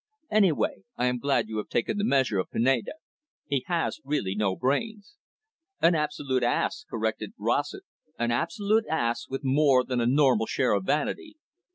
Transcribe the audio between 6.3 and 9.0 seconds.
ass," corrected Rossett, "an absolute